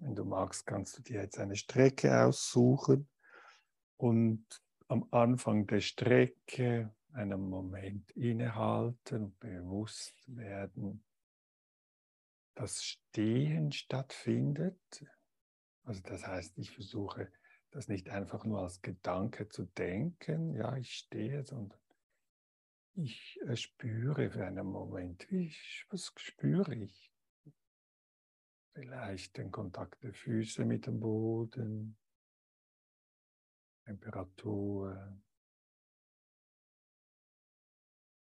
Wenn 0.00 0.14
du 0.14 0.24
magst, 0.24 0.66
kannst 0.66 0.96
du 0.96 1.02
dir 1.02 1.20
jetzt 1.20 1.38
eine 1.38 1.56
Strecke 1.56 2.24
aussuchen 2.24 3.06
und 3.98 4.44
am 4.88 5.06
Anfang 5.10 5.66
der 5.66 5.80
Strecke 5.80 6.94
einen 7.12 7.50
Moment 7.50 8.10
innehalten 8.12 9.24
und 9.24 9.40
bewusst 9.40 10.14
werden, 10.26 11.04
dass 12.54 12.82
Stehen 12.82 13.72
stattfindet. 13.72 15.04
Also 15.84 16.00
das 16.02 16.26
heißt, 16.26 16.56
ich 16.56 16.70
versuche 16.70 17.30
das 17.70 17.88
nicht 17.88 18.08
einfach 18.08 18.44
nur 18.44 18.62
als 18.62 18.80
Gedanke 18.80 19.50
zu 19.50 19.66
denken, 19.66 20.54
ja, 20.54 20.76
ich 20.76 20.94
stehe, 20.94 21.44
sondern 21.44 21.78
ich 22.94 23.38
äh, 23.46 23.56
spüre 23.56 24.30
für 24.30 24.46
einen 24.46 24.66
Moment, 24.66 25.30
ich, 25.30 25.86
was 25.90 26.12
spüre 26.16 26.74
ich? 26.74 27.09
Vielleicht 28.80 29.36
den 29.36 29.50
Kontakt 29.50 30.02
der 30.02 30.14
Füße 30.14 30.64
mit 30.64 30.86
dem 30.86 31.00
Boden, 31.00 31.98
Temperatur, 33.84 35.20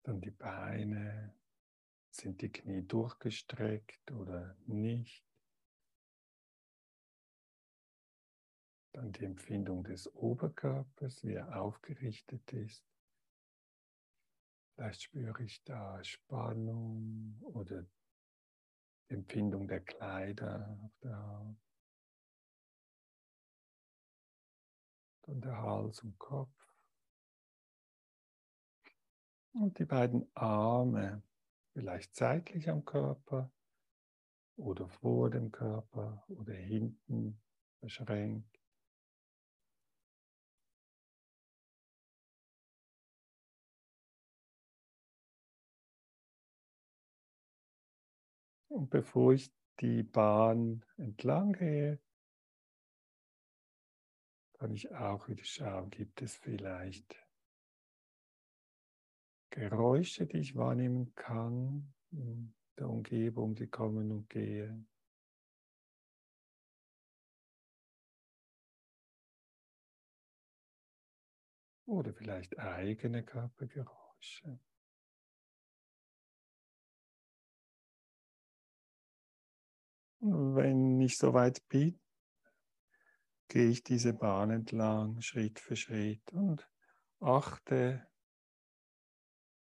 dann 0.02 0.18
die 0.22 0.30
Beine, 0.30 1.38
sind 2.10 2.40
die 2.40 2.50
Knie 2.50 2.80
durchgestreckt 2.80 4.10
oder 4.12 4.56
nicht? 4.64 5.22
Dann 8.92 9.12
die 9.12 9.26
Empfindung 9.26 9.84
des 9.84 10.10
Oberkörpers, 10.14 11.22
wie 11.22 11.34
er 11.34 11.60
aufgerichtet 11.60 12.50
ist. 12.54 12.82
Vielleicht 14.74 15.02
spüre 15.02 15.42
ich 15.44 15.62
da 15.64 16.02
Spannung 16.02 17.38
oder 17.42 17.86
Empfindung 19.10 19.66
der 19.66 19.80
Kleider 19.80 20.78
auf 20.82 20.98
der 21.02 21.18
Haut. 21.18 21.56
Dann 25.22 25.40
der 25.40 25.56
Hals 25.56 26.02
und 26.02 26.18
Kopf. 26.18 26.54
Und 29.52 29.78
die 29.78 29.84
beiden 29.84 30.30
Arme, 30.34 31.22
vielleicht 31.72 32.14
seitlich 32.14 32.70
am 32.70 32.84
Körper 32.84 33.50
oder 34.56 34.88
vor 34.88 35.30
dem 35.30 35.50
Körper 35.50 36.24
oder 36.28 36.54
hinten 36.54 37.40
verschränkt. 37.80 38.59
Und 48.70 48.88
bevor 48.88 49.32
ich 49.32 49.52
die 49.80 50.04
Bahn 50.04 50.84
entlang 50.96 51.54
gehe, 51.54 51.98
kann 54.52 54.70
ich 54.70 54.92
auch 54.92 55.26
wieder 55.28 55.44
schauen, 55.44 55.90
gibt 55.90 56.22
es 56.22 56.36
vielleicht 56.36 57.16
Geräusche, 59.50 60.26
die 60.26 60.38
ich 60.38 60.54
wahrnehmen 60.54 61.12
kann 61.16 61.92
in 62.12 62.54
der 62.78 62.88
Umgebung, 62.88 63.56
die 63.56 63.66
kommen 63.66 64.12
und 64.12 64.30
gehen. 64.30 64.88
Oder 71.86 72.14
vielleicht 72.14 72.56
eigene 72.56 73.24
Körpergeräusche. 73.24 74.60
Wenn 80.22 81.00
ich 81.00 81.16
soweit 81.16 81.66
bin, 81.68 81.98
gehe 83.48 83.70
ich 83.70 83.82
diese 83.82 84.12
Bahn 84.12 84.50
entlang, 84.50 85.20
Schritt 85.22 85.58
für 85.58 85.76
Schritt 85.76 86.30
und 86.32 86.68
achte 87.20 88.06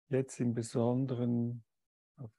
jetzt 0.09 0.41
im 0.41 0.53
Besonderen 0.53 1.63
auf 2.17 2.31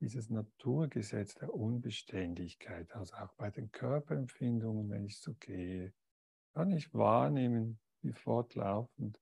dieses 0.00 0.30
Naturgesetz 0.30 1.34
der 1.34 1.52
Unbeständigkeit, 1.52 2.94
also 2.94 3.14
auch 3.16 3.34
bei 3.34 3.50
den 3.50 3.70
Körperempfindungen, 3.72 4.88
wenn 4.88 5.04
ich 5.04 5.18
so 5.18 5.34
gehe, 5.34 5.92
kann 6.52 6.70
ich 6.70 6.94
wahrnehmen, 6.94 7.80
wie 8.02 8.12
fortlaufend 8.12 9.20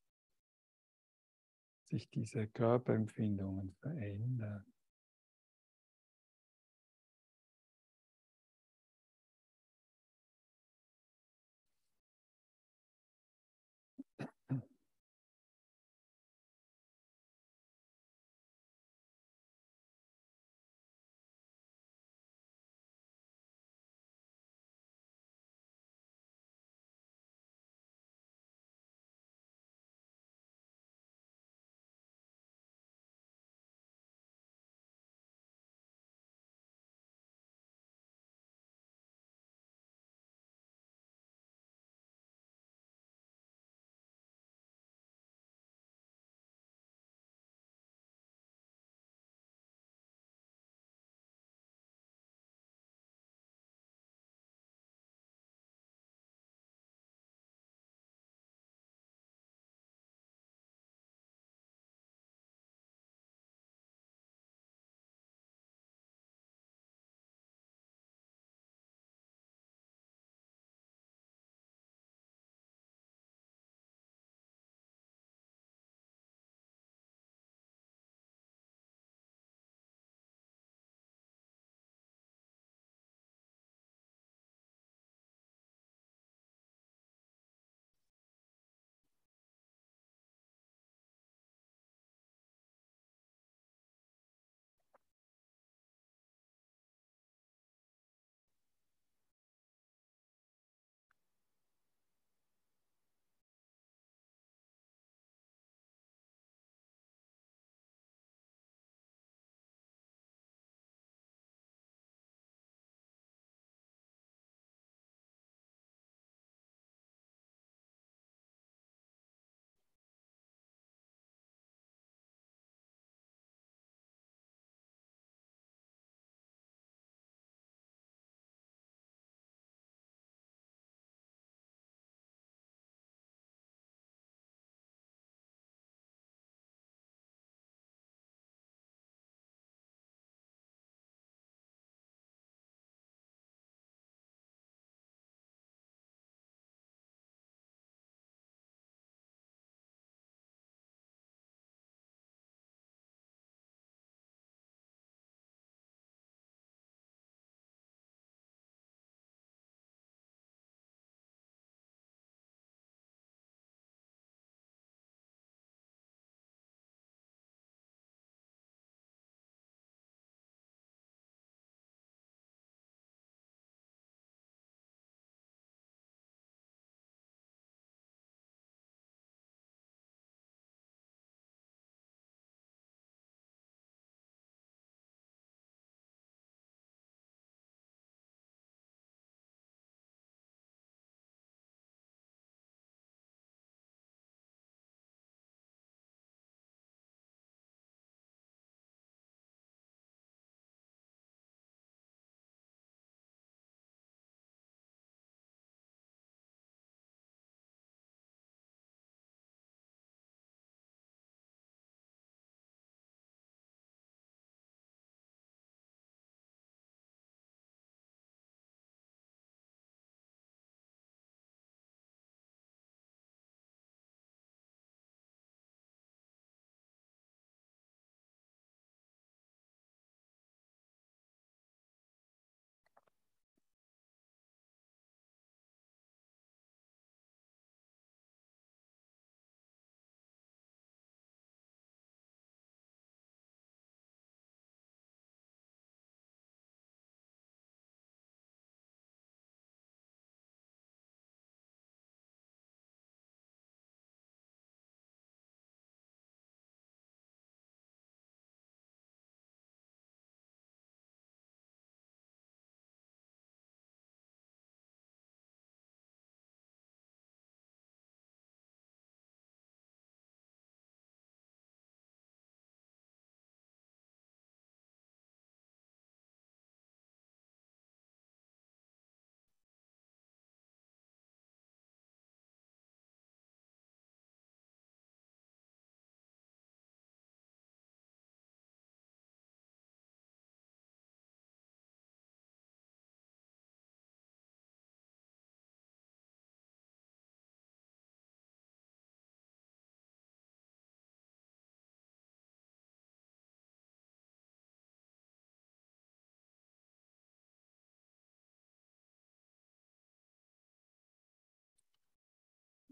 sich 1.88 2.10
diese 2.10 2.46
Körperempfindungen 2.46 3.72
verändern. 3.80 4.11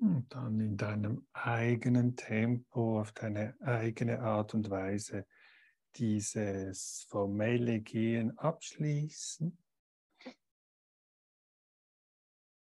Und 0.00 0.26
dann 0.30 0.58
in 0.60 0.78
deinem 0.78 1.26
eigenen 1.34 2.16
Tempo, 2.16 3.00
auf 3.00 3.12
deine 3.12 3.54
eigene 3.60 4.20
Art 4.20 4.54
und 4.54 4.70
Weise 4.70 5.26
dieses 5.96 7.04
formelle 7.08 7.80
Gehen 7.80 8.36
abschließen. 8.38 9.58